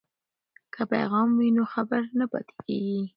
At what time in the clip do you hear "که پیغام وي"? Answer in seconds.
0.73-1.49